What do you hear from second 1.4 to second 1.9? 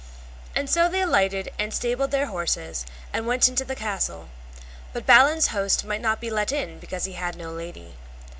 and